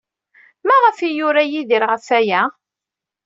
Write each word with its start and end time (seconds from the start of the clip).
Maɣef 0.67 0.97
ay 0.99 1.13
yura 1.17 1.43
Yidir 1.45 1.83
ɣef 1.91 2.05
waya? 2.09 2.41